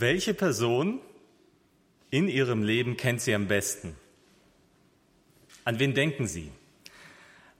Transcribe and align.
Welche 0.00 0.32
Person 0.32 0.98
in 2.08 2.26
Ihrem 2.26 2.62
Leben 2.62 2.96
kennt 2.96 3.20
Sie 3.20 3.34
am 3.34 3.48
besten? 3.48 3.94
An 5.64 5.78
wen 5.78 5.92
denken 5.92 6.26
Sie? 6.26 6.50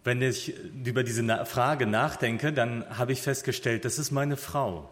Wenn 0.04 0.22
ich 0.22 0.54
über 0.87 1.04
diese 1.04 1.45
Frage 1.45 1.84
nachdenke, 1.84 2.54
dann 2.54 2.87
habe 2.96 3.12
ich 3.12 3.21
festgestellt, 3.21 3.84
das 3.84 3.98
ist 3.98 4.11
meine 4.11 4.38
Frau. 4.38 4.88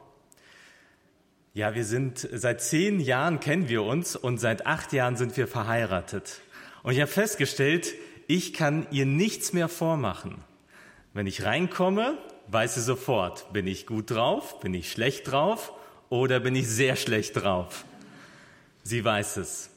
Ja, 1.55 1.75
wir 1.75 1.87
sind 1.87 2.29
seit 2.31 2.61
zehn 2.61 3.01
Jahren 3.01 3.41
kennen 3.41 3.71
wir 3.71 3.83
uns 3.83 4.15
und 4.15 4.37
seit 4.37 4.67
acht 4.67 4.93
Jahren 4.93 5.17
sind 5.17 5.35
wir 5.39 5.49
verheiratet. 5.49 6.43
Und 6.83 6.93
ich 6.93 7.01
habe 7.01 7.11
festgestellt, 7.11 7.95
ich 8.27 8.53
kann 8.53 8.87
ihr 8.91 9.07
nichts 9.07 9.55
mehr 9.55 9.71
vormachen. 9.71 10.45
Wenn 11.15 11.27
ich 11.27 11.47
reinkomme, 11.47 12.19
weiß 12.49 12.75
sie 12.75 12.83
sofort, 12.83 13.51
bin 13.55 13.67
ich 13.67 13.87
gut 13.87 14.11
drauf, 14.11 14.61
bin 14.61 14.75
ich 14.75 14.93
schlecht 14.93 15.33
drauf 15.33 15.73
oder 16.11 16.41
bin 16.41 16.55
ich 16.55 16.69
sehr 16.69 16.97
schlecht 16.97 17.37
drauf. 17.37 17.85
Sie 18.83 19.05
weiß 19.05 19.39
es. 19.39 19.71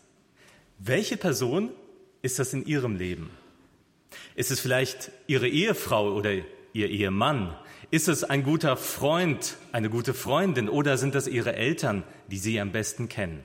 Welche 0.79 1.17
Person 1.17 1.71
ist 2.21 2.39
das 2.39 2.53
in 2.53 2.65
Ihrem 2.65 2.95
Leben? 2.95 3.29
Ist 4.35 4.51
es 4.51 4.59
vielleicht 4.59 5.11
Ihre 5.27 5.47
Ehefrau 5.47 6.13
oder 6.13 6.31
Ihr 6.73 6.89
Ehemann? 6.89 7.55
Ist 7.91 8.07
es 8.07 8.23
ein 8.23 8.43
guter 8.43 8.77
Freund, 8.77 9.57
eine 9.71 9.89
gute 9.89 10.13
Freundin 10.13 10.69
oder 10.69 10.97
sind 10.97 11.13
das 11.13 11.27
Ihre 11.27 11.55
Eltern, 11.55 12.03
die 12.29 12.37
Sie 12.37 12.59
am 12.59 12.71
besten 12.71 13.09
kennen? 13.09 13.43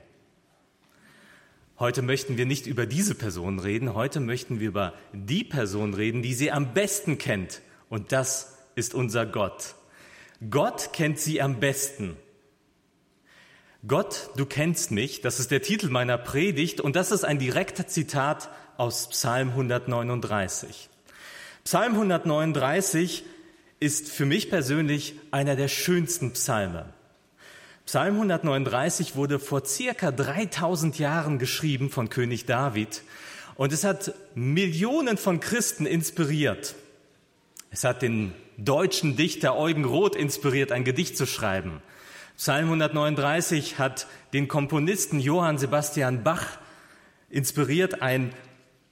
Heute 1.79 2.01
möchten 2.01 2.37
wir 2.37 2.47
nicht 2.47 2.65
über 2.65 2.87
diese 2.87 3.13
Person 3.13 3.59
reden, 3.59 3.93
heute 3.93 4.19
möchten 4.19 4.59
wir 4.59 4.69
über 4.69 4.93
die 5.13 5.43
Person 5.43 5.93
reden, 5.93 6.23
die 6.23 6.33
sie 6.33 6.51
am 6.51 6.73
besten 6.73 7.19
kennt. 7.19 7.61
Und 7.87 8.11
das 8.11 8.57
ist 8.73 8.95
unser 8.95 9.27
Gott. 9.27 9.75
Gott 10.49 10.89
kennt 10.91 11.19
sie 11.19 11.39
am 11.39 11.59
besten. 11.59 12.17
Gott, 13.85 14.31
du 14.35 14.45
kennst 14.47 14.89
mich, 14.89 15.21
das 15.21 15.39
ist 15.39 15.51
der 15.51 15.61
Titel 15.61 15.89
meiner 15.89 16.17
Predigt 16.17 16.81
und 16.81 16.95
das 16.95 17.11
ist 17.11 17.23
ein 17.23 17.37
direkter 17.37 17.85
Zitat 17.85 18.49
aus 18.75 19.07
Psalm 19.09 19.49
139. 19.49 20.89
Psalm 21.63 21.93
139 21.93 23.23
ist 23.79 24.09
für 24.09 24.25
mich 24.25 24.49
persönlich 24.49 25.13
einer 25.29 25.55
der 25.55 25.67
schönsten 25.67 26.33
Psalme. 26.33 26.91
Psalm 27.85 28.15
139 28.15 29.15
wurde 29.15 29.37
vor 29.37 29.63
circa 29.63 30.11
3000 30.11 30.97
Jahren 30.97 31.37
geschrieben 31.37 31.91
von 31.91 32.09
König 32.09 32.47
David 32.47 33.03
und 33.55 33.71
es 33.71 33.83
hat 33.83 34.13
Millionen 34.33 35.17
von 35.17 35.39
Christen 35.39 35.85
inspiriert. 35.85 36.73
Es 37.69 37.83
hat 37.83 38.01
den 38.01 38.33
deutschen 38.57 39.15
Dichter 39.15 39.55
Eugen 39.55 39.85
Roth 39.85 40.15
inspiriert, 40.15 40.71
ein 40.71 40.83
Gedicht 40.83 41.15
zu 41.15 41.27
schreiben. 41.27 41.83
Psalm 42.37 42.65
139 42.65 43.79
hat 43.79 44.05
den 44.31 44.47
Komponisten 44.47 45.19
Johann 45.19 45.57
Sebastian 45.57 46.23
Bach 46.23 46.59
inspiriert, 47.31 48.03
ein 48.03 48.31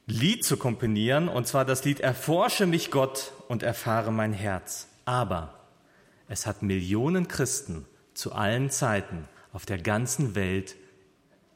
Lied 0.08 0.44
zu 0.44 0.58
komponieren, 0.58 1.28
und 1.30 1.46
zwar 1.48 1.64
das 1.64 1.86
Lied 1.86 2.00
Erforsche 2.00 2.66
mich 2.66 2.90
Gott 2.90 3.34
und 3.48 3.62
erfahre 3.62 4.12
mein 4.12 4.34
Herz. 4.34 4.88
Aber 5.06 5.54
es 6.28 6.48
hat 6.48 6.64
Millionen 6.64 7.28
Christen 7.28 7.86
zu 8.16 8.34
allen 8.34 8.72
Zeiten 8.72 9.28
auf 9.54 9.68
der 9.68 9.78
ganzen 9.78 10.34
Welt 10.34 10.76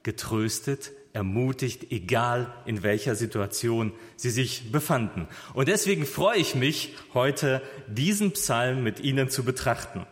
getröstet, 0.03 0.91
ermutigt, 1.13 1.91
egal 1.91 2.53
in 2.67 2.83
welcher 2.83 3.15
Situation 3.15 3.93
sie 4.15 4.29
sich 4.29 4.71
befanden. 4.71 5.27
Und 5.55 5.67
deswegen 5.67 6.05
freue 6.05 6.37
ich 6.37 6.53
mich, 6.53 6.95
heute 7.15 7.63
diesen 7.87 8.33
Psalm 8.33 8.83
mit 8.83 8.99
Ihnen 8.99 9.31
zu 9.31 9.43
betrachten. 9.43 10.05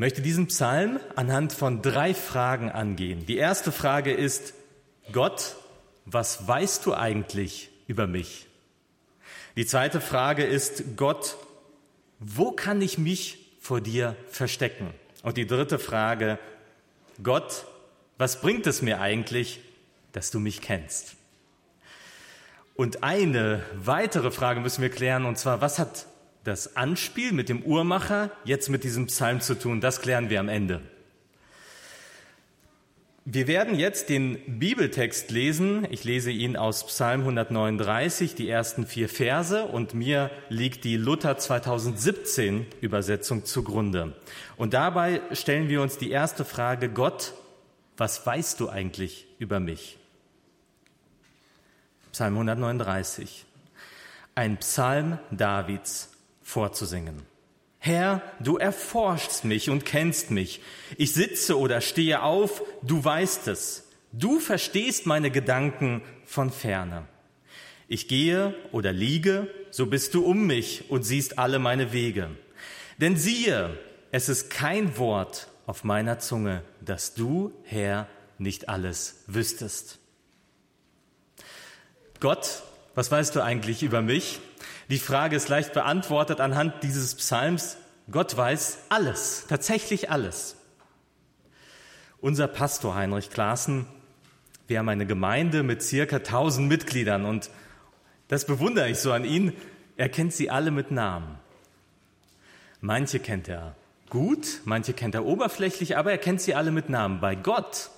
Möchte 0.00 0.22
diesen 0.22 0.46
Psalm 0.46 0.98
anhand 1.14 1.52
von 1.52 1.82
drei 1.82 2.14
Fragen 2.14 2.70
angehen. 2.70 3.26
Die 3.26 3.36
erste 3.36 3.70
Frage 3.70 4.14
ist, 4.14 4.54
Gott, 5.12 5.56
was 6.06 6.48
weißt 6.48 6.86
du 6.86 6.94
eigentlich 6.94 7.68
über 7.86 8.06
mich? 8.06 8.46
Die 9.56 9.66
zweite 9.66 10.00
Frage 10.00 10.42
ist, 10.42 10.96
Gott, 10.96 11.36
wo 12.18 12.50
kann 12.50 12.80
ich 12.80 12.96
mich 12.96 13.58
vor 13.60 13.82
dir 13.82 14.16
verstecken? 14.30 14.94
Und 15.22 15.36
die 15.36 15.46
dritte 15.46 15.78
Frage, 15.78 16.38
Gott, 17.22 17.66
was 18.16 18.40
bringt 18.40 18.66
es 18.66 18.80
mir 18.80 19.02
eigentlich, 19.02 19.60
dass 20.12 20.30
du 20.30 20.40
mich 20.40 20.62
kennst? 20.62 21.14
Und 22.74 23.02
eine 23.02 23.62
weitere 23.74 24.30
Frage 24.30 24.60
müssen 24.60 24.80
wir 24.80 24.88
klären, 24.88 25.26
und 25.26 25.36
zwar, 25.36 25.60
was 25.60 25.78
hat 25.78 26.06
das 26.44 26.76
Anspiel 26.76 27.32
mit 27.32 27.48
dem 27.48 27.62
Uhrmacher 27.62 28.30
jetzt 28.44 28.68
mit 28.68 28.84
diesem 28.84 29.06
Psalm 29.06 29.40
zu 29.40 29.58
tun? 29.58 29.80
Das 29.80 30.00
klären 30.00 30.30
wir 30.30 30.40
am 30.40 30.48
Ende. 30.48 30.80
Wir 33.26 33.46
werden 33.46 33.78
jetzt 33.78 34.08
den 34.08 34.58
Bibeltext 34.58 35.30
lesen. 35.30 35.86
Ich 35.90 36.04
lese 36.04 36.30
ihn 36.30 36.56
aus 36.56 36.86
Psalm 36.86 37.20
139, 37.20 38.34
die 38.34 38.48
ersten 38.48 38.86
vier 38.86 39.10
Verse, 39.10 39.66
und 39.66 39.92
mir 39.92 40.30
liegt 40.48 40.84
die 40.84 40.96
Luther 40.96 41.36
2017 41.36 42.66
Übersetzung 42.80 43.44
zugrunde. 43.44 44.16
Und 44.56 44.72
dabei 44.72 45.20
stellen 45.32 45.68
wir 45.68 45.82
uns 45.82 45.98
die 45.98 46.10
erste 46.10 46.46
Frage, 46.46 46.88
Gott, 46.88 47.34
was 47.98 48.24
weißt 48.24 48.58
du 48.58 48.70
eigentlich 48.70 49.26
über 49.38 49.60
mich? 49.60 49.98
Psalm 52.12 52.34
139. 52.34 53.44
Ein 54.34 54.56
Psalm 54.56 55.18
Davids 55.30 56.08
vorzusingen. 56.50 57.22
Herr, 57.78 58.22
du 58.40 58.58
erforschst 58.58 59.44
mich 59.44 59.70
und 59.70 59.86
kennst 59.86 60.30
mich. 60.30 60.60
Ich 60.98 61.14
sitze 61.14 61.58
oder 61.58 61.80
stehe 61.80 62.22
auf, 62.22 62.62
du 62.82 63.02
weißt 63.02 63.48
es. 63.48 63.88
Du 64.12 64.38
verstehst 64.38 65.06
meine 65.06 65.30
Gedanken 65.30 66.02
von 66.24 66.50
ferne. 66.50 67.06
Ich 67.88 68.06
gehe 68.06 68.54
oder 68.72 68.92
liege, 68.92 69.48
so 69.70 69.86
bist 69.86 70.14
du 70.14 70.24
um 70.24 70.46
mich 70.46 70.90
und 70.90 71.04
siehst 71.04 71.38
alle 71.38 71.58
meine 71.58 71.92
Wege. 71.92 72.28
Denn 72.98 73.16
siehe, 73.16 73.78
es 74.12 74.28
ist 74.28 74.50
kein 74.50 74.98
Wort 74.98 75.48
auf 75.66 75.84
meiner 75.84 76.18
Zunge, 76.18 76.62
dass 76.80 77.14
du, 77.14 77.52
Herr, 77.64 78.08
nicht 78.38 78.68
alles 78.68 79.22
wüsstest. 79.26 79.98
Gott, 82.18 82.62
was 82.94 83.10
weißt 83.10 83.36
du 83.36 83.42
eigentlich 83.42 83.82
über 83.82 84.02
mich? 84.02 84.40
Die 84.90 84.98
Frage 84.98 85.36
ist 85.36 85.48
leicht 85.48 85.72
beantwortet 85.72 86.40
anhand 86.40 86.82
dieses 86.82 87.14
Psalms. 87.14 87.76
Gott 88.10 88.36
weiß 88.36 88.78
alles, 88.88 89.46
tatsächlich 89.48 90.10
alles. 90.10 90.56
Unser 92.20 92.48
Pastor 92.48 92.96
Heinrich 92.96 93.30
Klaassen, 93.30 93.86
wir 94.66 94.80
haben 94.80 94.88
eine 94.88 95.06
Gemeinde 95.06 95.62
mit 95.62 95.80
circa 95.84 96.16
1000 96.16 96.68
Mitgliedern 96.68 97.24
und 97.24 97.50
das 98.26 98.46
bewundere 98.46 98.90
ich 98.90 98.98
so 98.98 99.12
an 99.12 99.24
ihn. 99.24 99.52
Er 99.96 100.08
kennt 100.08 100.32
sie 100.32 100.50
alle 100.50 100.72
mit 100.72 100.90
Namen. 100.90 101.38
Manche 102.80 103.20
kennt 103.20 103.48
er 103.48 103.76
gut, 104.08 104.60
manche 104.64 104.92
kennt 104.92 105.14
er 105.14 105.24
oberflächlich, 105.24 105.96
aber 105.98 106.10
er 106.10 106.18
kennt 106.18 106.40
sie 106.40 106.56
alle 106.56 106.72
mit 106.72 106.88
Namen. 106.88 107.20
Bei 107.20 107.36
Gott, 107.36 107.90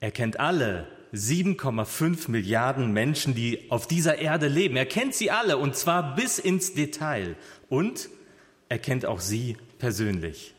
er 0.00 0.10
kennt 0.10 0.40
alle 0.40 0.86
7,5 1.14 2.30
Milliarden 2.30 2.92
Menschen, 2.92 3.34
die 3.34 3.70
auf 3.70 3.86
dieser 3.86 4.18
Erde 4.18 4.48
leben. 4.48 4.76
Er 4.76 4.86
kennt 4.86 5.14
sie 5.14 5.30
alle 5.30 5.56
und 5.58 5.76
zwar 5.76 6.14
bis 6.14 6.38
ins 6.38 6.74
Detail. 6.74 7.36
Und 7.68 8.08
er 8.68 8.78
kennt 8.78 9.06
auch 9.06 9.20
sie 9.20 9.56
persönlich. 9.78 10.54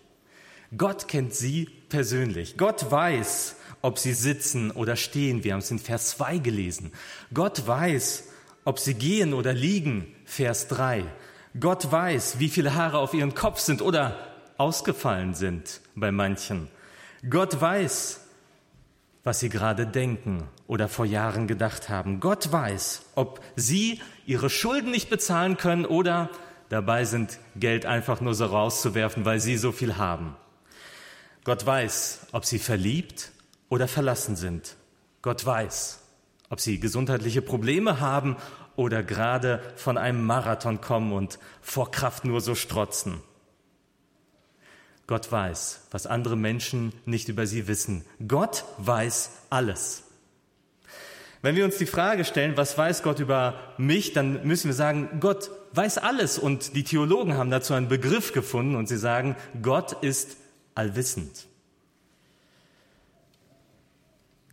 Gott 0.77 1.07
kennt 1.07 1.33
sie 1.33 1.69
persönlich. 1.89 2.57
Gott 2.57 2.91
weiß, 2.91 3.55
ob 3.81 3.97
sie 3.97 4.13
sitzen 4.13 4.71
oder 4.71 4.95
stehen. 4.95 5.43
Wir 5.43 5.53
haben 5.53 5.59
es 5.59 5.71
in 5.71 5.79
Vers 5.79 6.11
2 6.11 6.37
gelesen. 6.39 6.91
Gott 7.33 7.65
weiß, 7.65 8.25
ob 8.65 8.79
sie 8.79 8.93
gehen 8.93 9.33
oder 9.33 9.53
liegen. 9.53 10.15
Vers 10.25 10.67
3. 10.67 11.05
Gott 11.59 11.91
weiß, 11.91 12.39
wie 12.39 12.49
viele 12.49 12.75
Haare 12.75 12.99
auf 12.99 13.13
ihrem 13.13 13.33
Kopf 13.33 13.59
sind 13.59 13.81
oder 13.81 14.15
ausgefallen 14.57 15.33
sind 15.33 15.81
bei 15.95 16.11
manchen. 16.11 16.67
Gott 17.27 17.59
weiß, 17.59 18.21
was 19.29 19.41
sie 19.41 19.49
gerade 19.49 19.85
denken 19.85 20.49
oder 20.65 20.87
vor 20.87 21.05
Jahren 21.05 21.45
gedacht 21.45 21.87
haben. 21.87 22.19
Gott 22.19 22.51
weiß, 22.51 23.03
ob 23.13 23.39
sie 23.55 24.01
ihre 24.25 24.49
Schulden 24.49 24.89
nicht 24.89 25.11
bezahlen 25.11 25.55
können 25.55 25.85
oder 25.85 26.31
dabei 26.69 27.05
sind, 27.05 27.37
Geld 27.55 27.85
einfach 27.85 28.21
nur 28.21 28.33
so 28.33 28.47
rauszuwerfen, 28.47 29.25
weil 29.25 29.39
sie 29.39 29.57
so 29.57 29.71
viel 29.71 29.97
haben. 29.97 30.35
Gott 31.43 31.63
weiß, 31.63 32.29
ob 32.31 32.43
sie 32.43 32.57
verliebt 32.57 33.31
oder 33.69 33.87
verlassen 33.87 34.35
sind. 34.35 34.75
Gott 35.21 35.45
weiß, 35.45 35.99
ob 36.49 36.59
sie 36.59 36.79
gesundheitliche 36.79 37.43
Probleme 37.43 37.99
haben 37.99 38.35
oder 38.75 39.03
gerade 39.03 39.61
von 39.75 39.99
einem 39.99 40.25
Marathon 40.25 40.81
kommen 40.81 41.13
und 41.13 41.37
vor 41.61 41.91
Kraft 41.91 42.25
nur 42.25 42.41
so 42.41 42.55
strotzen. 42.55 43.21
Gott 45.09 45.31
weiß, 45.31 45.87
was 45.89 46.05
andere 46.05 46.37
Menschen 46.37 46.93
nicht 47.07 47.29
über 47.29 47.47
sie 47.47 47.67
wissen. 47.67 48.05
Gott 48.27 48.63
weiß 48.77 49.31
alles. 49.49 50.03
Wenn 51.41 51.55
wir 51.55 51.65
uns 51.65 51.79
die 51.79 51.87
Frage 51.87 52.25
stellen, 52.25 52.57
was 52.57 52.77
weiß 52.77 53.01
Gott 53.01 53.19
über 53.19 53.55
mich, 53.79 54.13
dann 54.13 54.45
müssen 54.45 54.67
wir 54.67 54.75
sagen, 54.75 55.19
Gott 55.19 55.49
weiß 55.71 55.97
alles. 55.97 56.37
Und 56.37 56.75
die 56.75 56.83
Theologen 56.83 57.33
haben 57.33 57.49
dazu 57.49 57.73
einen 57.73 57.87
Begriff 57.87 58.33
gefunden 58.33 58.75
und 58.75 58.87
sie 58.87 58.99
sagen, 58.99 59.35
Gott 59.63 59.93
ist 60.03 60.37
allwissend. 60.75 61.47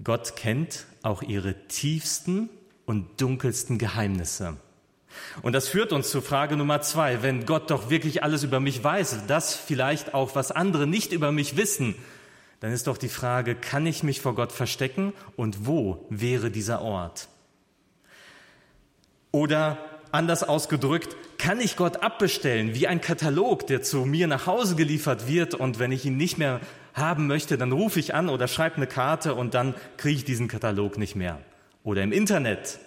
Gott 0.02 0.36
kennt 0.36 0.86
auch 1.02 1.20
ihre 1.20 1.68
tiefsten 1.68 2.48
und 2.86 3.20
dunkelsten 3.20 3.76
Geheimnisse. 3.76 4.56
Und 5.42 5.52
das 5.52 5.68
führt 5.68 5.92
uns 5.92 6.10
zur 6.10 6.22
Frage 6.22 6.56
Nummer 6.56 6.80
zwei. 6.80 7.22
Wenn 7.22 7.46
Gott 7.46 7.70
doch 7.70 7.90
wirklich 7.90 8.22
alles 8.22 8.42
über 8.42 8.60
mich 8.60 8.82
weiß, 8.82 9.26
das 9.26 9.54
vielleicht 9.54 10.14
auch, 10.14 10.34
was 10.34 10.52
andere 10.52 10.86
nicht 10.86 11.12
über 11.12 11.32
mich 11.32 11.56
wissen, 11.56 11.94
dann 12.60 12.72
ist 12.72 12.86
doch 12.86 12.96
die 12.96 13.08
Frage, 13.08 13.54
kann 13.54 13.86
ich 13.86 14.02
mich 14.02 14.20
vor 14.20 14.34
Gott 14.34 14.52
verstecken 14.52 15.12
und 15.36 15.66
wo 15.66 16.06
wäre 16.08 16.50
dieser 16.50 16.80
Ort? 16.80 17.28
Oder 19.30 19.78
anders 20.12 20.42
ausgedrückt, 20.42 21.14
kann 21.38 21.60
ich 21.60 21.76
Gott 21.76 22.02
abbestellen 22.02 22.74
wie 22.74 22.86
ein 22.86 23.00
Katalog, 23.00 23.66
der 23.66 23.82
zu 23.82 24.06
mir 24.06 24.26
nach 24.26 24.46
Hause 24.46 24.74
geliefert 24.74 25.28
wird 25.28 25.54
und 25.54 25.78
wenn 25.78 25.92
ich 25.92 26.06
ihn 26.06 26.16
nicht 26.16 26.38
mehr 26.38 26.60
haben 26.94 27.26
möchte, 27.26 27.58
dann 27.58 27.72
rufe 27.72 28.00
ich 28.00 28.14
an 28.14 28.30
oder 28.30 28.48
schreibe 28.48 28.76
eine 28.76 28.86
Karte 28.86 29.34
und 29.34 29.52
dann 29.52 29.74
kriege 29.98 30.16
ich 30.16 30.24
diesen 30.24 30.48
Katalog 30.48 30.96
nicht 30.96 31.14
mehr. 31.14 31.38
Oder 31.84 32.02
im 32.02 32.12
Internet 32.12 32.78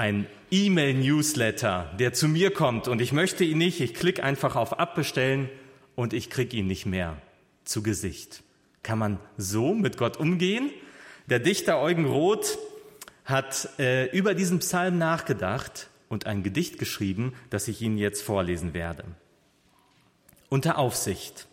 ein 0.00 0.26
E-Mail-Newsletter, 0.50 1.90
der 1.98 2.14
zu 2.14 2.26
mir 2.26 2.54
kommt 2.54 2.88
und 2.88 3.02
ich 3.02 3.12
möchte 3.12 3.44
ihn 3.44 3.58
nicht, 3.58 3.80
ich 3.80 3.92
klicke 3.92 4.24
einfach 4.24 4.56
auf 4.56 4.78
Abbestellen 4.78 5.50
und 5.94 6.14
ich 6.14 6.30
kriege 6.30 6.56
ihn 6.56 6.66
nicht 6.66 6.86
mehr 6.86 7.20
zu 7.64 7.82
Gesicht. 7.82 8.42
Kann 8.82 8.98
man 8.98 9.20
so 9.36 9.74
mit 9.74 9.98
Gott 9.98 10.16
umgehen? 10.16 10.70
Der 11.28 11.38
Dichter 11.38 11.82
Eugen 11.82 12.06
Roth 12.06 12.56
hat 13.26 13.78
äh, 13.78 14.06
über 14.16 14.32
diesen 14.32 14.60
Psalm 14.60 14.96
nachgedacht 14.96 15.90
und 16.08 16.24
ein 16.24 16.42
Gedicht 16.42 16.78
geschrieben, 16.78 17.34
das 17.50 17.68
ich 17.68 17.82
Ihnen 17.82 17.98
jetzt 17.98 18.22
vorlesen 18.22 18.72
werde. 18.72 19.04
Unter 20.48 20.78
Aufsicht. 20.78 21.46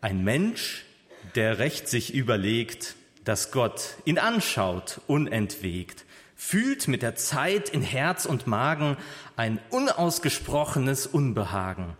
Ein 0.00 0.24
Mensch, 0.24 0.86
der 1.34 1.58
recht 1.58 1.88
sich 1.88 2.14
überlegt, 2.14 2.94
dass 3.24 3.52
Gott 3.52 3.96
ihn 4.06 4.18
anschaut, 4.18 5.02
unentwegt, 5.08 6.06
fühlt 6.40 6.88
mit 6.88 7.02
der 7.02 7.16
Zeit 7.16 7.68
in 7.68 7.82
Herz 7.82 8.24
und 8.24 8.46
Magen 8.46 8.96
ein 9.36 9.60
unausgesprochenes 9.68 11.06
Unbehagen 11.06 11.98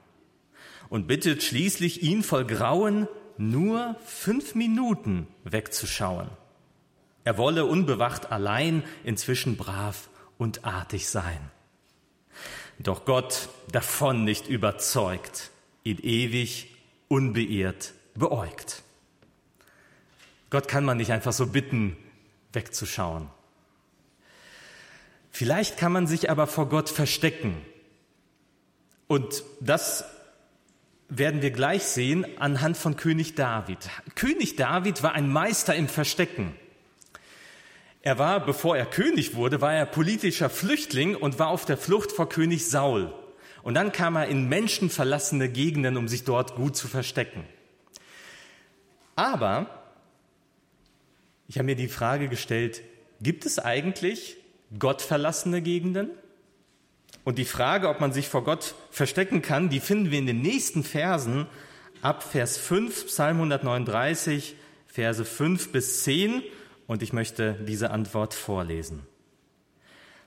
und 0.89 1.07
bittet 1.07 1.43
schließlich 1.43 2.03
ihn 2.03 2.23
voll 2.23 2.47
Grauen 2.47 3.07
nur 3.37 3.97
fünf 4.03 4.55
Minuten 4.55 5.29
wegzuschauen. 5.45 6.31
Er 7.23 7.37
wolle 7.37 7.67
unbewacht 7.67 8.33
allein 8.33 8.83
inzwischen 9.05 9.59
brav 9.59 10.09
und 10.39 10.65
artig 10.65 11.11
sein. 11.11 11.51
Doch 12.79 13.05
Gott 13.05 13.51
davon 13.71 14.25
nicht 14.25 14.49
überzeugt, 14.49 15.51
ihn 15.85 15.99
ewig 15.99 16.75
unbeirrt 17.09 17.93
beäugt. 18.15 18.85
Gott 20.49 20.67
kann 20.67 20.87
man 20.87 20.97
nicht 20.97 21.13
einfach 21.13 21.35
so 21.35 21.47
bitten, 21.47 21.95
wegzuschauen. 22.55 23.29
Vielleicht 25.31 25.77
kann 25.77 25.93
man 25.93 26.07
sich 26.07 26.31
aber 26.31 26.47
vor 26.47 26.69
Gott 26.69 26.89
verstecken. 26.89 27.57
Und 29.07 29.43
das 29.61 30.05
werden 31.09 31.43
wir 31.43 31.51
gleich 31.51 31.83
sehen 31.83 32.27
anhand 32.39 32.77
von 32.77 32.97
König 32.97 33.35
David. 33.35 33.79
König 34.15 34.57
David 34.57 35.03
war 35.03 35.13
ein 35.13 35.29
Meister 35.31 35.75
im 35.75 35.89
Verstecken. 35.89 36.55
Er 38.03 38.19
war, 38.19 38.45
bevor 38.45 38.77
er 38.77 38.87
König 38.87 39.35
wurde, 39.35 39.61
war 39.61 39.75
er 39.75 39.85
politischer 39.85 40.49
Flüchtling 40.49 41.17
und 41.17 41.39
war 41.39 41.49
auf 41.49 41.65
der 41.65 41.77
Flucht 41.77 42.13
vor 42.13 42.29
König 42.29 42.69
Saul. 42.69 43.13
Und 43.63 43.75
dann 43.75 43.93
kam 43.93 44.17
er 44.17 44.29
in 44.29 44.49
menschenverlassene 44.49 45.51
Gegenden, 45.51 45.97
um 45.97 46.09
sich 46.09 46.25
dort 46.25 46.55
gut 46.55 46.77
zu 46.77 46.89
verstecken. 46.89 47.45
Aber 49.17 49.67
ich 51.47 51.59
habe 51.59 51.67
mir 51.67 51.77
die 51.77 51.89
Frage 51.89 52.29
gestellt, 52.29 52.81
gibt 53.21 53.45
es 53.45 53.59
eigentlich 53.59 54.37
gottverlassene 54.79 55.63
Gegenden? 55.63 56.11
Und 57.25 57.39
die 57.39 57.45
Frage, 57.45 57.89
ob 57.89 58.01
man 58.01 58.13
sich 58.13 58.29
vor 58.29 58.45
Gott 58.45 58.75
verstecken 58.91 59.43
kann, 59.43 59.69
die 59.69 59.81
finden 59.81 60.11
wir 60.11 60.19
in 60.19 60.27
den 60.27 60.41
nächsten 60.41 60.85
Versen 60.85 61.47
ab 62.03 62.23
Vers 62.23 62.57
5, 62.57 63.07
Psalm 63.07 63.37
139, 63.37 64.57
Verse 64.87 65.25
5 65.25 65.73
bis 65.73 66.05
10. 66.05 66.43
Und 66.87 67.03
ich 67.03 67.13
möchte 67.13 67.55
diese 67.67 67.91
Antwort 67.91 68.35
vorlesen. 68.35 69.07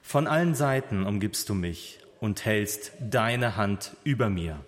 Von 0.01 0.27
allen 0.27 0.55
Seiten 0.55 1.05
umgibst 1.05 1.49
du 1.49 1.53
mich 1.53 1.99
und 2.19 2.45
hältst 2.45 2.91
deine 2.99 3.57
Hand 3.57 3.95
über 4.03 4.29
mir. 4.29 4.59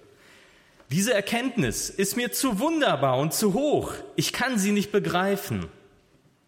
Diese 0.92 1.13
Erkenntnis 1.13 1.89
ist 1.89 2.16
mir 2.16 2.31
zu 2.31 2.60
wunderbar 2.60 3.18
und 3.18 3.33
zu 3.33 3.54
hoch. 3.54 3.94
Ich 4.16 4.33
kann 4.33 4.57
sie 4.57 4.72
nicht 4.72 4.92
begreifen. 4.92 5.68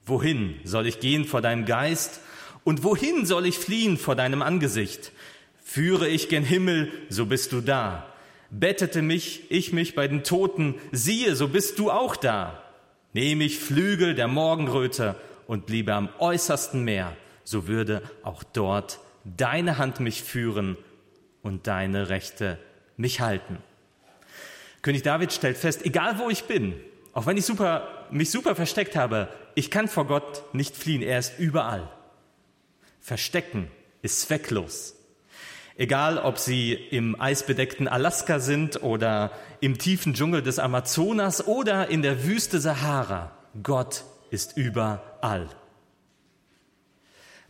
Wohin 0.06 0.60
soll 0.64 0.88
ich 0.88 1.00
gehen 1.00 1.26
vor 1.26 1.42
deinem 1.42 1.66
Geist 1.66 2.22
und 2.68 2.84
wohin 2.84 3.26
soll 3.26 3.46
ich 3.46 3.58
fliehen 3.58 3.98
vor 3.98 4.18
deinem 4.18 4.42
Angesicht? 4.42 5.14
Führe 5.64 6.10
ich 6.10 6.28
gen 6.28 6.44
Himmel, 6.44 6.92
so 7.08 7.26
bist 7.26 7.54
du 7.54 7.62
da. 7.62 8.06
Bettete 8.50 9.02
mich, 9.02 9.50
ich 9.50 9.72
mich 9.72 9.96
bei 9.96 10.10
den 10.10 10.26
Toten, 10.26 10.76
siehe, 10.92 11.38
so 11.38 11.48
bist 11.48 11.80
du 11.80 11.90
auch 11.90 12.18
da. 12.18 12.62
Nehme 13.14 13.46
ich 13.46 13.58
Flügel 13.58 14.16
der 14.16 14.28
Morgenröte 14.28 15.16
und 15.48 15.66
bliebe 15.66 15.94
am 15.94 16.10
äußersten 16.20 16.84
Meer, 16.84 17.16
so 17.46 17.70
würde 17.70 18.02
auch 18.24 18.44
dort 18.44 19.00
deine 19.24 19.78
Hand 19.78 20.02
mich 20.02 20.22
führen 20.22 20.76
und 21.44 21.68
deine 21.68 22.10
Rechte 22.10 22.58
mich 22.98 23.22
halten. 23.22 23.60
König 24.82 25.04
David 25.04 25.32
stellt 25.32 25.56
fest, 25.56 25.86
egal 25.86 26.20
wo 26.20 26.30
ich 26.30 26.44
bin, 26.44 26.74
auch 27.14 27.28
wenn 27.28 27.38
ich 27.38 27.46
super, 27.46 28.08
mich 28.12 28.30
super 28.30 28.56
versteckt 28.56 28.98
habe, 28.98 29.30
ich 29.56 29.72
kann 29.72 29.88
vor 29.88 30.06
Gott 30.06 30.54
nicht 30.54 30.76
fliehen, 30.76 31.02
er 31.02 31.20
ist 31.20 31.40
überall. 31.40 31.90
Verstecken 33.08 33.70
ist 34.02 34.20
zwecklos. 34.20 34.94
Egal, 35.78 36.18
ob 36.18 36.38
sie 36.40 36.74
im 36.74 37.18
eisbedeckten 37.18 37.88
Alaska 37.88 38.42
sind 38.42 38.84
oder 38.84 39.32
im 39.62 39.78
tiefen 39.78 40.14
Dschungel 40.14 40.42
des 40.42 40.60
Amazonas 40.60 41.48
oder 41.48 41.88
in 41.88 42.02
der 42.02 42.26
Wüste 42.26 42.60
Sahara, 42.60 43.32
Gott 43.64 44.04
ist 44.30 44.58
überall. 44.58 45.48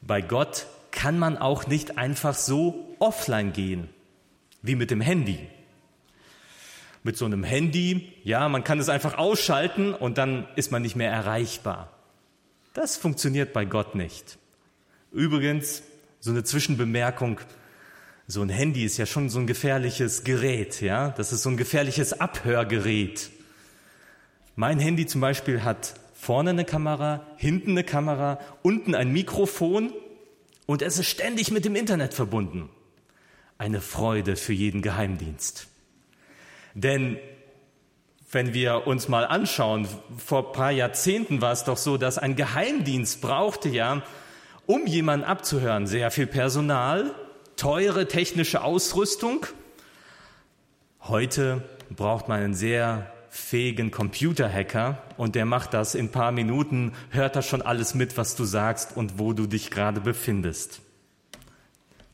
Bei 0.03 0.21
Gott 0.21 0.67
kann 0.91 1.17
man 1.17 1.39
auch 1.39 1.65
nicht 1.65 1.97
einfach 1.97 2.35
so 2.35 2.95
offline 2.99 3.51
gehen, 3.51 3.89
wie 4.61 4.75
mit 4.75 4.91
dem 4.91 5.01
Handy. 5.01 5.39
Mit 7.01 7.17
so 7.17 7.25
einem 7.25 7.43
Handy, 7.43 8.13
ja, 8.23 8.47
man 8.47 8.63
kann 8.63 8.79
es 8.79 8.89
einfach 8.89 9.17
ausschalten 9.17 9.95
und 9.95 10.19
dann 10.19 10.47
ist 10.55 10.71
man 10.71 10.83
nicht 10.83 10.95
mehr 10.95 11.11
erreichbar. 11.11 11.93
Das 12.75 12.95
funktioniert 12.95 13.53
bei 13.53 13.65
Gott 13.65 13.95
nicht. 13.95 14.37
Übrigens, 15.11 15.83
so 16.19 16.31
eine 16.31 16.43
Zwischenbemerkung, 16.43 17.39
so 18.27 18.41
ein 18.41 18.49
Handy 18.49 18.83
ist 18.83 18.97
ja 18.97 19.05
schon 19.05 19.29
so 19.29 19.39
ein 19.39 19.47
gefährliches 19.47 20.23
Gerät, 20.23 20.81
ja, 20.81 21.09
das 21.11 21.31
ist 21.31 21.43
so 21.43 21.49
ein 21.49 21.57
gefährliches 21.57 22.19
Abhörgerät. 22.19 23.29
Mein 24.55 24.79
Handy 24.79 25.05
zum 25.05 25.21
Beispiel 25.21 25.63
hat 25.63 25.93
vorne 26.13 26.49
eine 26.49 26.65
Kamera, 26.65 27.25
hinten 27.37 27.71
eine 27.71 27.83
Kamera, 27.83 28.39
unten 28.63 28.95
ein 28.95 29.11
Mikrofon 29.13 29.93
und 30.65 30.81
es 30.81 30.97
ist 30.97 31.07
ständig 31.07 31.51
mit 31.51 31.63
dem 31.63 31.75
Internet 31.75 32.13
verbunden. 32.13 32.69
Eine 33.57 33.81
Freude 33.81 34.35
für 34.35 34.53
jeden 34.53 34.81
Geheimdienst. 34.81 35.67
Denn 36.73 37.17
wenn 38.29 38.53
wir 38.53 38.87
uns 38.87 39.07
mal 39.07 39.25
anschauen, 39.25 39.87
vor 40.17 40.47
ein 40.47 40.53
paar 40.53 40.71
Jahrzehnten 40.71 41.41
war 41.41 41.53
es 41.53 41.63
doch 41.63 41.77
so, 41.77 41.97
dass 41.97 42.17
ein 42.17 42.35
Geheimdienst 42.35 43.21
brauchte 43.21 43.69
ja, 43.69 44.03
um 44.67 44.85
jemanden 44.85 45.25
abzuhören, 45.25 45.87
sehr 45.87 46.11
viel 46.11 46.27
Personal, 46.27 47.15
teure 47.55 48.07
technische 48.07 48.63
Ausrüstung. 48.63 49.47
Heute 51.01 51.63
braucht 51.89 52.27
man 52.27 52.41
einen 52.41 52.53
sehr 52.53 53.11
fähigen 53.29 53.91
Computerhacker 53.91 55.01
und 55.15 55.35
der 55.35 55.45
macht 55.45 55.73
das 55.73 55.95
in 55.95 56.11
paar 56.11 56.31
Minuten, 56.31 56.91
hört 57.11 57.35
das 57.35 57.47
schon 57.47 57.61
alles 57.61 57.95
mit, 57.95 58.17
was 58.17 58.35
du 58.35 58.43
sagst 58.43 58.95
und 58.95 59.17
wo 59.17 59.33
du 59.33 59.47
dich 59.47 59.71
gerade 59.71 60.01
befindest. 60.01 60.81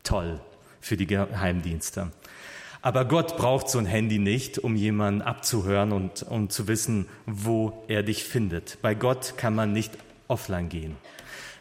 Toll 0.04 0.40
für 0.80 0.96
die 0.96 1.08
Geheimdienste. 1.08 2.12
Aber 2.82 3.06
Gott 3.06 3.38
braucht 3.38 3.70
so 3.70 3.80
ein 3.80 3.86
Handy 3.86 4.20
nicht, 4.20 4.60
um 4.60 4.76
jemanden 4.76 5.22
abzuhören 5.22 5.94
und 5.94 6.24
um 6.24 6.50
zu 6.50 6.68
wissen, 6.68 7.08
wo 7.26 7.84
er 7.88 8.04
dich 8.04 8.26
findet. 8.26 8.78
Bei 8.82 8.94
Gott 8.94 9.36
kann 9.38 9.56
man 9.56 9.72
nicht 9.72 9.94
offline 10.28 10.68
gehen. 10.68 10.98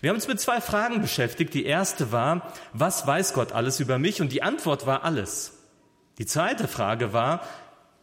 Wir 0.03 0.09
haben 0.09 0.17
uns 0.17 0.27
mit 0.27 0.41
zwei 0.41 0.61
Fragen 0.61 1.01
beschäftigt. 1.01 1.55
Die 1.55 1.65
erste 1.65 2.11
war, 2.11 2.53
was 2.73 3.07
weiß 3.07 3.35
Gott 3.35 3.53
alles 3.53 3.79
über 3.79 4.01
mich? 4.01 4.21
Und 4.21 4.33
die 4.33 4.43
Antwort 4.43 4.85
war 4.85 5.05
alles. 5.05 5.53
Die 6.19 6.27
zweite 6.27 6.67
Frage 6.67 7.13
war, 7.13 7.47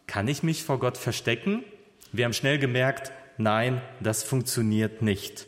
kann 0.07 0.29
ich 0.29 0.41
mich 0.41 0.63
vor 0.63 0.79
Gott 0.79 0.97
verstecken? 0.97 1.61
Wir 2.13 2.23
haben 2.23 2.31
schnell 2.31 2.57
gemerkt, 2.57 3.11
nein, 3.37 3.81
das 3.99 4.23
funktioniert 4.23 5.01
nicht. 5.01 5.47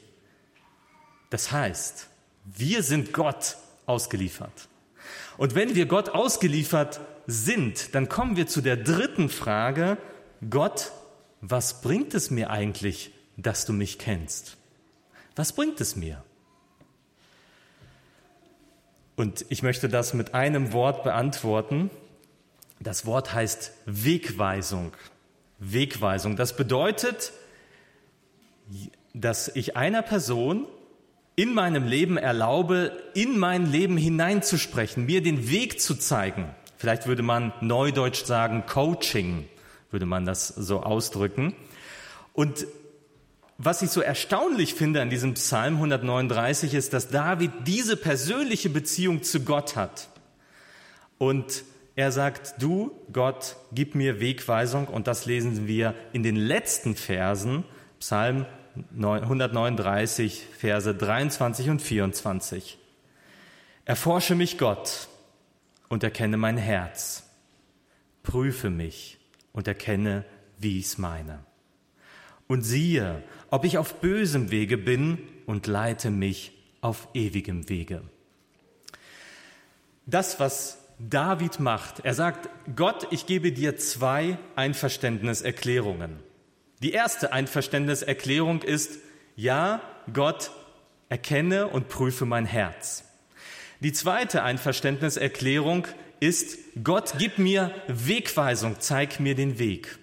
Das 1.30 1.54
heißt, 1.54 2.10
wir 2.44 2.84
sind 2.84 3.14
Gott 3.14 3.56
ausgeliefert. 3.86 4.68
Und 5.38 5.56
wenn 5.56 5.74
wir 5.74 5.86
Gott 5.86 6.10
ausgeliefert 6.10 7.00
sind, 7.28 7.96
dann 7.96 8.10
kommen 8.10 8.36
wir 8.36 8.48
zu 8.48 8.60
der 8.60 8.76
dritten 8.76 9.30
Frage, 9.30 9.98
Gott, 10.50 10.92
was 11.40 11.82
bringt 11.82 12.14
es 12.14 12.30
mir 12.30 12.50
eigentlich, 12.50 13.12
dass 13.38 13.66
du 13.66 13.72
mich 13.72 14.00
kennst. 14.00 14.58
Was 15.38 15.54
bringt 15.54 15.80
es 15.80 15.96
mir? 15.96 16.26
Und 19.16 19.46
ich 19.50 19.64
möchte 19.64 19.90
das 19.90 20.14
mit 20.14 20.34
einem 20.34 20.74
Wort 20.74 21.04
beantworten. 21.04 21.90
Das 22.80 23.06
Wort 23.06 23.34
heißt 23.34 23.74
Wegweisung. 23.86 24.94
Wegweisung. 25.60 26.36
Das 26.36 26.56
bedeutet, 26.56 27.32
dass 29.14 29.48
ich 29.50 29.78
einer 29.78 30.02
Person 30.02 30.66
in 31.36 31.54
meinem 31.54 31.86
Leben 31.86 32.18
erlaube, 32.18 32.92
in 33.14 33.38
mein 33.38 33.72
Leben 33.72 33.98
hineinzusprechen, 33.98 35.06
mir 35.06 35.22
den 35.22 35.50
Weg 35.50 35.80
zu 35.80 35.96
zeigen. 35.96 36.54
Vielleicht 36.78 37.08
würde 37.08 37.24
man 37.24 37.54
neudeutsch 37.62 38.26
sagen 38.26 38.66
Coaching, 38.66 39.48
würde 39.92 40.06
man 40.06 40.26
das 40.26 40.48
so 40.48 40.82
ausdrücken. 40.82 41.56
Und 42.34 42.66
was 43.64 43.84
ich 43.84 43.92
so 43.92 44.02
erstaunlich 44.02 44.74
finde 44.74 45.02
an 45.02 45.12
diesem 45.12 45.36
Psalm 45.36 45.76
139 45.76 46.74
ist, 46.74 46.94
dass 46.94 47.10
David 47.10 47.52
diese 47.68 47.96
persönliche 47.96 48.70
Beziehung 48.70 49.22
zu 49.22 49.42
Gott 49.42 49.76
hat. 49.76 50.10
Und 51.20 51.64
er 51.96 52.12
sagt, 52.12 52.56
du, 52.60 52.92
Gott, 53.14 53.58
gib 53.72 53.94
mir 53.94 54.20
Wegweisung. 54.20 54.88
Und 54.88 55.06
das 55.06 55.28
lesen 55.28 55.68
wir 55.68 55.94
in 56.12 56.24
den 56.24 56.36
letzten 56.36 56.96
Versen, 56.96 57.64
Psalm 58.00 58.48
139, 58.96 60.48
Verse 60.58 60.96
23 60.96 61.70
und 61.70 61.82
24. 61.84 62.80
Erforsche 63.86 64.34
mich, 64.34 64.58
Gott, 64.58 65.08
und 65.88 66.04
erkenne 66.04 66.38
mein 66.38 66.58
Herz. 66.58 67.30
Prüfe 68.24 68.72
mich 68.72 69.20
und 69.52 69.68
erkenne, 69.68 70.26
wie 70.58 70.80
ich's 70.80 70.98
meine. 70.98 71.51
Und 72.52 72.64
siehe, 72.64 73.24
ob 73.50 73.64
ich 73.64 73.78
auf 73.78 74.02
bösem 74.02 74.52
Wege 74.52 74.78
bin 74.78 75.20
und 75.46 75.68
leite 75.68 76.10
mich 76.10 76.52
auf 76.82 77.08
ewigem 77.14 77.70
Wege. 77.70 78.02
Das, 80.06 80.38
was 80.42 80.78
David 81.00 81.62
macht, 81.62 82.02
er 82.04 82.14
sagt, 82.14 82.50
Gott, 82.76 83.08
ich 83.10 83.26
gebe 83.26 83.54
dir 83.54 83.78
zwei 83.78 84.38
Einverständniserklärungen. 84.58 86.20
Die 86.84 86.92
erste 86.92 87.32
Einverständniserklärung 87.32 88.64
ist, 88.64 89.00
ja, 89.38 89.82
Gott, 90.12 90.52
erkenne 91.08 91.70
und 91.70 91.88
prüfe 91.88 92.26
mein 92.26 92.46
Herz. 92.46 93.06
Die 93.80 93.94
zweite 93.94 94.44
Einverständniserklärung 94.44 95.88
ist, 96.20 96.58
Gott, 96.84 97.14
gib 97.18 97.38
mir 97.38 97.74
Wegweisung, 97.88 98.76
zeig 98.82 99.22
mir 99.22 99.36
den 99.36 99.58
Weg. 99.58 100.01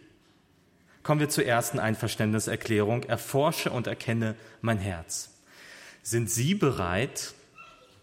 Kommen 1.09 1.23
wir 1.23 1.31
zur 1.31 1.47
ersten 1.47 1.79
Einverständniserklärung, 1.79 3.05
erforsche 3.05 3.71
und 3.71 3.87
erkenne 3.87 4.35
mein 4.61 4.77
Herz. 4.77 5.31
Sind 6.03 6.29
Sie 6.29 6.55
bereit, 6.55 7.33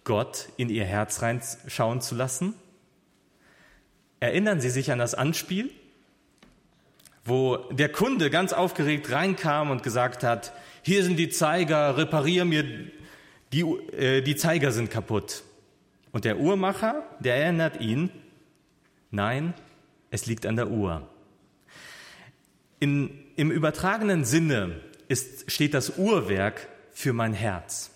Gott 0.03 0.49
in 0.57 0.69
Ihr 0.69 0.85
Herz 0.85 1.21
reinschauen 1.21 2.01
zu 2.01 2.15
lassen? 2.15 2.55
Erinnern 4.19 4.59
Sie 4.59 4.71
sich 4.71 4.91
an 4.91 4.97
das 4.97 5.13
Anspiel, 5.13 5.69
wo 7.23 7.57
der 7.69 7.89
Kunde 7.89 8.31
ganz 8.31 8.53
aufgeregt 8.53 9.11
reinkam 9.11 9.69
und 9.69 9.83
gesagt 9.83 10.23
hat, 10.23 10.51
hier 10.81 11.03
sind 11.03 11.17
die 11.17 11.29
Zeiger, 11.29 11.97
reparier 11.97 12.43
mir, 12.43 12.65
die, 13.53 13.61
äh, 13.61 14.23
die 14.23 14.35
Zeiger 14.35 14.71
sind 14.71 14.89
kaputt. 14.89 15.43
Und 16.11 16.25
der 16.25 16.39
Uhrmacher, 16.39 17.03
der 17.19 17.35
erinnert 17.35 17.79
ihn, 17.79 18.09
nein, 19.11 19.53
es 20.09 20.25
liegt 20.25 20.47
an 20.47 20.55
der 20.55 20.71
Uhr. 20.71 21.07
In, 22.85 23.09
Im 23.35 23.49
übertragenen 23.49 24.25
Sinne 24.25 24.79
ist, 25.07 25.51
steht 25.51 25.73
das 25.73 25.97
Uhrwerk 25.97 26.67
für 26.91 27.13
mein 27.13 27.33
Herz. 27.33 27.89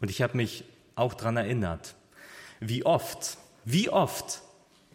Und 0.00 0.10
ich 0.10 0.20
habe 0.20 0.36
mich 0.36 0.64
auch 0.96 1.14
daran 1.14 1.36
erinnert, 1.36 1.94
wie 2.58 2.84
oft, 2.84 3.38
wie 3.64 3.88
oft 3.88 4.42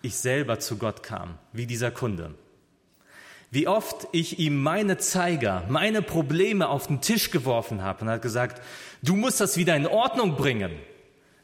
ich 0.01 0.17
selber 0.17 0.60
zu 0.60 0.77
Gott 0.77 1.01
kam, 1.01 1.38
wie 1.53 1.65
dieser 1.65 1.91
Kunde. 1.91 2.36
Wie 3.51 3.70
oft 3.70 4.10
ich 4.12 4.38
ihm 4.38 4.62
meine 4.62 4.98
Zeiger, 4.98 5.63
meine 5.70 6.01
Probleme 6.01 6.67
auf 6.67 6.88
den 6.88 7.00
Tisch 7.00 7.31
geworfen 7.31 7.81
habe 7.81 8.03
und 8.03 8.10
hat 8.10 8.22
gesagt, 8.22 8.62
du 9.01 9.15
musst 9.15 9.39
das 9.39 9.55
wieder 9.55 9.77
in 9.77 9.88
Ordnung 9.88 10.36
bringen. 10.36 10.74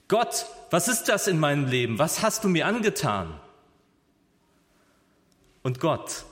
Gott, 0.09 0.45
was 0.71 0.89
ist 0.89 1.05
das 1.05 1.27
in 1.27 1.39
meinem 1.39 1.67
Leben? 1.67 1.99
Was 1.99 2.21
hast 2.21 2.43
du 2.43 2.49
mir 2.49 2.67
angetan? 2.67 3.39
Und 5.63 5.79
Gott 5.79 6.25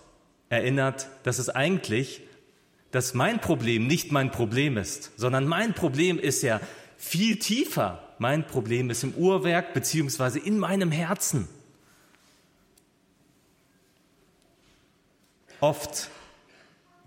erinnert, 0.49 1.07
dass 1.23 1.39
es 1.39 1.49
eigentlich, 1.49 2.21
dass 2.91 3.13
mein 3.13 3.39
Problem 3.41 3.87
nicht 3.87 4.11
mein 4.11 4.31
Problem 4.31 4.77
ist, 4.77 5.11
sondern 5.17 5.47
mein 5.47 5.73
Problem 5.73 6.19
ist 6.19 6.41
ja 6.41 6.61
viel 6.97 7.37
tiefer. 7.37 8.01
Mein 8.17 8.47
Problem 8.47 8.89
ist 8.89 9.03
im 9.03 9.13
Uhrwerk 9.13 9.73
beziehungsweise 9.73 10.39
in 10.39 10.57
meinem 10.57 10.91
Herzen. 10.91 11.47
Oft 15.59 16.09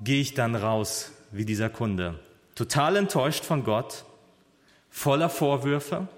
gehe 0.02 0.20
ich 0.20 0.34
dann 0.34 0.54
raus 0.54 1.12
wie 1.30 1.44
dieser 1.44 1.70
Kunde, 1.70 2.18
total 2.54 2.96
enttäuscht 2.96 3.44
von 3.44 3.64
Gott, 3.64 4.04
voller 4.90 5.28
Vorwürfe, 5.28 6.08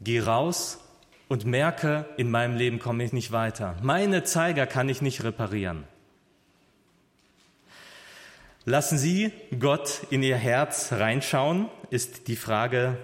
gehe 0.00 0.24
raus 0.24 0.78
und 1.28 1.44
merke, 1.44 2.06
in 2.16 2.30
meinem 2.30 2.56
Leben 2.56 2.78
komme 2.78 3.04
ich 3.04 3.12
nicht 3.12 3.32
weiter. 3.32 3.76
Meine 3.82 4.24
Zeiger 4.24 4.66
kann 4.66 4.88
ich 4.88 5.02
nicht 5.02 5.22
reparieren. 5.22 5.84
Lassen 8.64 8.98
Sie 8.98 9.32
Gott 9.58 10.02
in 10.10 10.22
Ihr 10.22 10.36
Herz 10.36 10.92
reinschauen, 10.92 11.68
ist 11.90 12.28
die 12.28 12.36
Frage. 12.36 12.98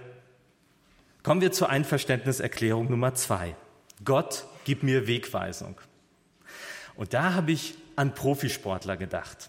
Kommen 1.22 1.40
wir 1.40 1.52
zur 1.52 1.70
Einverständniserklärung 1.70 2.90
Nummer 2.90 3.14
zwei. 3.14 3.56
Gott, 4.04 4.46
gib 4.64 4.82
mir 4.82 5.06
Wegweisung. 5.06 5.80
Und 6.96 7.14
da 7.14 7.34
habe 7.34 7.52
ich 7.52 7.74
an 7.96 8.14
Profisportler 8.14 8.96
gedacht. 8.96 9.48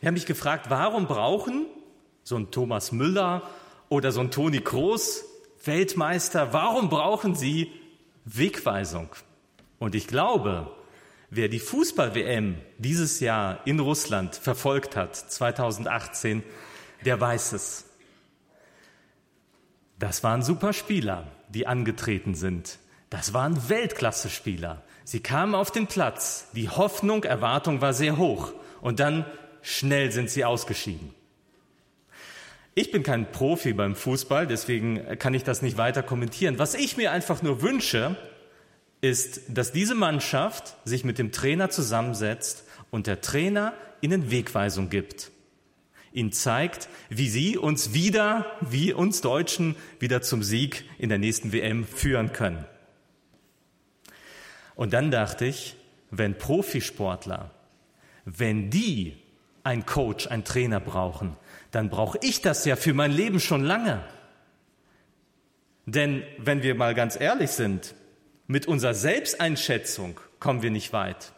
Ich 0.00 0.06
habe 0.06 0.12
mich 0.12 0.26
gefragt, 0.26 0.66
warum 0.68 1.06
brauchen 1.06 1.66
so 2.24 2.36
ein 2.36 2.50
Thomas 2.50 2.92
Müller 2.92 3.42
oder 3.88 4.12
so 4.12 4.20
ein 4.20 4.30
Toni 4.30 4.60
Kroos 4.60 5.24
Weltmeister, 5.64 6.52
warum 6.52 6.90
brauchen 6.90 7.34
sie 7.34 7.72
Wegweisung? 8.24 9.08
Und 9.78 9.94
ich 9.94 10.06
glaube, 10.06 10.70
wer 11.30 11.48
die 11.48 11.58
Fußball-WM 11.58 12.56
dieses 12.78 13.20
Jahr 13.20 13.60
in 13.66 13.80
Russland 13.80 14.34
verfolgt 14.36 14.96
hat, 14.96 15.16
2018, 15.16 16.42
der 17.04 17.20
weiß 17.20 17.52
es. 17.52 17.84
Das 19.98 20.22
waren 20.22 20.42
super 20.42 20.72
Spieler, 20.72 21.26
die 21.48 21.66
angetreten 21.66 22.34
sind. 22.34 22.78
Das 23.10 23.32
waren 23.32 23.68
Weltklasse-Spieler. 23.68 24.82
Sie 25.04 25.20
kamen 25.20 25.54
auf 25.54 25.70
den 25.70 25.86
Platz. 25.86 26.48
Die 26.54 26.68
Hoffnung, 26.68 27.24
Erwartung 27.24 27.80
war 27.80 27.92
sehr 27.92 28.16
hoch. 28.16 28.52
Und 28.80 29.00
dann 29.00 29.24
schnell 29.62 30.10
sind 30.12 30.30
sie 30.30 30.44
ausgeschieden. 30.44 31.14
Ich 32.76 32.90
bin 32.90 33.04
kein 33.04 33.30
Profi 33.30 33.72
beim 33.72 33.94
Fußball, 33.94 34.48
deswegen 34.48 35.18
kann 35.18 35.32
ich 35.32 35.44
das 35.44 35.62
nicht 35.62 35.76
weiter 35.76 36.02
kommentieren. 36.02 36.58
Was 36.58 36.74
ich 36.74 36.96
mir 36.96 37.12
einfach 37.12 37.40
nur 37.40 37.62
wünsche, 37.62 38.16
ist, 39.00 39.42
dass 39.48 39.70
diese 39.70 39.94
Mannschaft 39.94 40.74
sich 40.84 41.04
mit 41.04 41.18
dem 41.18 41.30
Trainer 41.30 41.70
zusammensetzt 41.70 42.64
und 42.90 43.06
der 43.06 43.20
Trainer 43.20 43.74
ihnen 44.00 44.30
Wegweisung 44.30 44.90
gibt. 44.90 45.30
Ihnen 46.12 46.32
zeigt, 46.32 46.88
wie 47.10 47.28
sie 47.28 47.58
uns 47.58 47.92
wieder, 47.92 48.46
wie 48.60 48.92
uns 48.92 49.20
Deutschen, 49.20 49.76
wieder 50.00 50.22
zum 50.22 50.42
Sieg 50.42 50.84
in 50.98 51.08
der 51.10 51.18
nächsten 51.18 51.52
WM 51.52 51.86
führen 51.86 52.32
können. 52.32 52.64
Und 54.74 54.92
dann 54.92 55.12
dachte 55.12 55.44
ich, 55.44 55.76
wenn 56.10 56.38
Profisportler, 56.38 57.52
wenn 58.24 58.70
die 58.70 59.16
einen 59.64 59.86
Coach, 59.86 60.28
einen 60.28 60.44
Trainer 60.44 60.80
brauchen, 60.80 61.36
dann 61.70 61.90
brauche 61.90 62.18
ich 62.22 62.40
das 62.40 62.64
ja 62.64 62.76
für 62.76 62.94
mein 62.94 63.10
Leben 63.10 63.40
schon 63.40 63.64
lange. 63.64 64.02
Denn 65.86 66.22
wenn 66.38 66.62
wir 66.62 66.74
mal 66.74 66.94
ganz 66.94 67.18
ehrlich 67.18 67.50
sind, 67.50 67.94
mit 68.46 68.66
unserer 68.66 68.94
Selbsteinschätzung 68.94 70.20
kommen 70.38 70.62
wir 70.62 70.70
nicht 70.70 70.92
weit. 70.92 71.32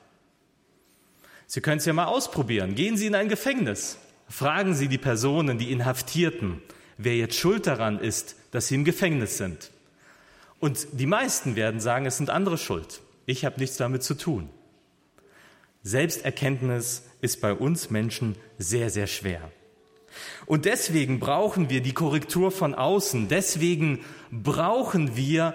Sie 1.47 1.61
können 1.61 1.79
es 1.79 1.85
ja 1.87 1.93
mal 1.93 2.07
ausprobieren. 2.07 2.75
Gehen 2.75 2.97
Sie 2.97 3.07
in 3.07 3.15
ein 3.15 3.29
Gefängnis. 3.29 3.99
Fragen 4.29 4.75
Sie 4.75 4.89
die 4.89 4.99
Personen, 4.99 5.59
die 5.59 5.71
Inhaftierten, 5.71 6.61
wer 6.99 7.17
jetzt 7.17 7.37
schuld 7.37 7.67
daran 7.67 8.01
ist, 8.01 8.37
dass 8.51 8.69
sie 8.69 8.75
im 8.75 8.85
Gefängnis 8.85 9.39
sind. 9.39 9.71
Und 10.59 10.89
die 10.93 11.07
meisten 11.07 11.55
werden 11.55 11.81
sagen, 11.81 12.07
es 12.07 12.17
sind 12.17 12.31
andere 12.31 12.59
schuld. 12.59 13.01
Ich 13.27 13.45
habe 13.45 13.61
nichts 13.61 13.77
damit 13.77 14.03
zu 14.03 14.15
tun. 14.15 14.49
Selbsterkenntnis 15.83 17.05
ist 17.27 17.41
bei 17.41 17.53
uns 17.53 17.91
Menschen 17.91 18.37
sehr, 18.57 18.89
sehr 18.89 19.09
schwer. 19.09 19.51
Und 20.47 20.65
deswegen 20.65 21.19
brauchen 21.19 21.69
wir 21.69 21.83
die 21.83 21.93
Korrektur 21.93 22.53
von 22.53 22.73
außen. 22.73 23.29
Deswegen 23.29 24.05
brauchen 24.31 25.17
wir 25.17 25.55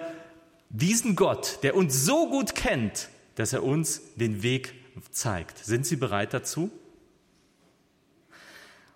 diesen 0.68 1.16
Gott, 1.16 1.58
der 1.62 1.74
uns 1.74 2.04
so 2.04 2.28
gut 2.28 2.54
kennt, 2.54 3.08
dass 3.36 3.54
er 3.54 3.64
uns 3.64 4.02
den 4.16 4.42
Weg 4.42 4.74
zeigt. 5.10 5.58
Sind 5.58 5.86
Sie 5.86 5.96
bereit 5.96 6.34
dazu? 6.34 6.70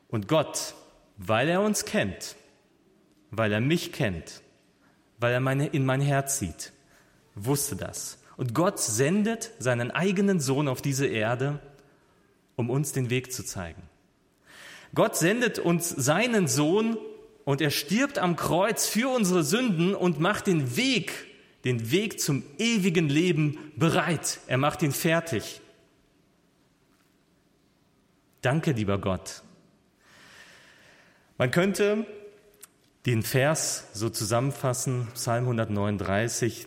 Und 0.09 0.29
Gott, 0.29 0.75
weil 1.17 1.49
er 1.49 1.63
uns 1.63 1.87
kennt, 1.87 2.37
weil 3.31 3.51
er 3.53 3.63
mich 3.63 3.93
kennt, 3.93 4.43
weil 5.19 5.33
er 5.33 5.41
meine, 5.41 5.67
in 5.67 5.87
mein 5.87 6.03
Herz 6.03 6.39
sieht, 6.39 6.73
wusste 7.35 7.75
das. 7.75 8.19
Und 8.37 8.55
Gott 8.55 8.79
sendet 8.79 9.51
seinen 9.59 9.91
eigenen 9.91 10.41
Sohn 10.41 10.69
auf 10.69 10.83
diese 10.83 11.07
Erde, 11.07 11.59
um 12.57 12.71
uns 12.71 12.93
den 12.93 13.11
Weg 13.11 13.33
zu 13.33 13.45
zeigen. 13.45 13.83
Gott 14.95 15.17
sendet 15.17 15.59
uns 15.59 15.91
seinen 15.91 16.49
Sohn 16.49 16.97
und 17.45 17.61
er 17.61 17.71
stirbt 17.71 18.19
am 18.19 18.35
Kreuz 18.35 18.87
für 18.87 19.09
unsere 19.09 19.45
Sünden 19.45 19.95
und 19.95 20.19
macht 20.21 20.47
den 20.47 20.77
Weg, 20.77 21.13
den 21.65 21.91
Weg 21.91 22.21
zum 22.21 22.43
ewigen 22.59 23.09
Leben 23.09 23.73
bereit. 23.77 24.41
Er 24.47 24.59
macht 24.59 24.83
ihn 24.83 24.93
fertig. 24.93 25.61
Danke, 28.41 28.73
lieber 28.73 28.99
Gott. 28.99 29.43
Man 31.39 31.51
könnte 31.51 32.07
den 33.05 33.23
Vers 33.23 33.89
so 33.93 34.09
zusammenfassen, 34.09 35.09
Psalm 35.15 35.45
139, 35.45 36.67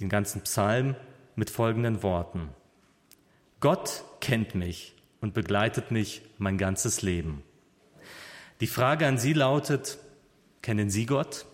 den 0.00 0.08
ganzen 0.08 0.42
Psalm 0.42 0.96
mit 1.34 1.50
folgenden 1.50 2.02
Worten. 2.02 2.48
Gott 3.60 4.04
kennt 4.20 4.54
mich 4.54 4.95
und 5.20 5.34
begleitet 5.34 5.90
mich 5.90 6.22
mein 6.38 6.58
ganzes 6.58 7.02
Leben. 7.02 7.42
Die 8.60 8.66
Frage 8.66 9.06
an 9.06 9.18
Sie 9.18 9.32
lautet, 9.32 9.98
kennen 10.62 10.90
Sie 10.90 11.06
Gott? 11.06 11.46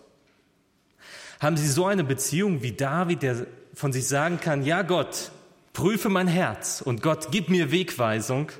Haben 1.39 1.57
Sie 1.57 1.67
so 1.67 1.85
eine 1.85 2.03
Beziehung 2.03 2.61
wie 2.61 2.71
David, 2.71 3.21
der 3.21 3.47
von 3.73 3.91
sich 3.91 4.07
sagen 4.07 4.39
kann, 4.39 4.63
ja 4.63 4.81
Gott, 4.81 5.31
prüfe 5.73 6.09
mein 6.09 6.27
Herz 6.27 6.81
und 6.81 7.01
Gott, 7.01 7.29
gib 7.31 7.49
mir 7.49 7.71
Wegweisung? 7.71 8.51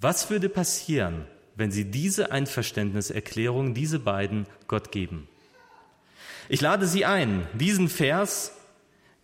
Was 0.00 0.30
würde 0.30 0.48
passieren, 0.48 1.26
wenn 1.54 1.70
Sie 1.70 1.84
diese 1.84 2.32
Einverständniserklärung, 2.32 3.74
diese 3.74 4.00
beiden 4.00 4.46
Gott 4.66 4.90
geben? 4.90 5.28
Ich 6.48 6.60
lade 6.60 6.86
Sie 6.86 7.04
ein, 7.04 7.46
diesen 7.54 7.88
Vers, 7.88 8.52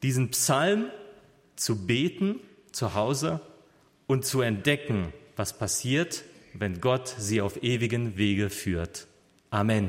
diesen 0.03 0.31
Psalm 0.31 0.87
zu 1.57 1.87
beten 1.87 2.41
zu 2.73 2.95
Hause 2.95 3.41
und 4.11 4.25
zu 4.25 4.41
entdecken, 4.41 5.13
was 5.37 5.57
passiert, 5.57 6.25
wenn 6.53 6.81
Gott 6.81 7.15
sie 7.17 7.41
auf 7.41 7.63
ewigen 7.63 8.17
Wege 8.17 8.51
führt. 8.51 9.07
Amen. 9.51 9.89